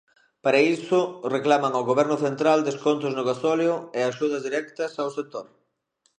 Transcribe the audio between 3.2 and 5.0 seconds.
gasóleo e axudas directas